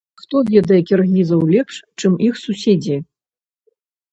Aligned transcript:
Хто 0.21 0.39
ведае 0.53 0.79
кіргізаў 0.91 1.43
лепш, 1.51 1.75
чым 1.99 2.15
іх 2.29 2.33
суседзі. 2.45 2.97